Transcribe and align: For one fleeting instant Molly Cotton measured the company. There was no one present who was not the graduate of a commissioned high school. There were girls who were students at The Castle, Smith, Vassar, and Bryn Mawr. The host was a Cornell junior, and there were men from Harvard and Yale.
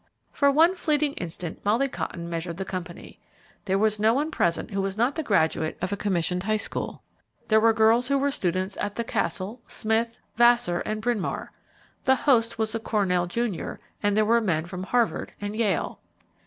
For 0.31 0.49
one 0.49 0.73
fleeting 0.73 1.13
instant 1.13 1.63
Molly 1.63 1.87
Cotton 1.87 2.27
measured 2.27 2.57
the 2.57 2.65
company. 2.65 3.19
There 3.65 3.77
was 3.77 3.99
no 3.99 4.15
one 4.15 4.31
present 4.31 4.71
who 4.71 4.81
was 4.81 4.97
not 4.97 5.13
the 5.13 5.21
graduate 5.21 5.77
of 5.79 5.93
a 5.93 5.95
commissioned 5.95 6.41
high 6.41 6.57
school. 6.57 7.03
There 7.49 7.59
were 7.59 7.71
girls 7.71 8.07
who 8.07 8.17
were 8.17 8.31
students 8.31 8.75
at 8.77 8.95
The 8.95 9.03
Castle, 9.03 9.61
Smith, 9.67 10.17
Vassar, 10.37 10.79
and 10.87 11.03
Bryn 11.03 11.19
Mawr. 11.19 11.51
The 12.05 12.15
host 12.15 12.57
was 12.57 12.73
a 12.73 12.79
Cornell 12.79 13.27
junior, 13.27 13.79
and 14.01 14.17
there 14.17 14.25
were 14.25 14.41
men 14.41 14.65
from 14.65 14.85
Harvard 14.85 15.33
and 15.39 15.55
Yale. 15.55 15.99